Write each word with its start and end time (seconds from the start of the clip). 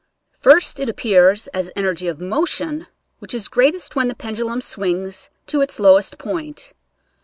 First 0.39 0.79
it 0.79 0.89
appears 0.89 1.45
as 1.49 1.69
energy 1.75 2.07
of 2.07 2.19
motion, 2.19 2.87
which 3.19 3.35
is 3.35 3.47
greatest 3.47 3.95
when 3.95 4.07
the 4.07 4.15
pendulum 4.15 4.59
swings 4.61 5.29
to 5.45 5.61
its 5.61 5.79
lowest 5.79 6.17
point. 6.17 6.73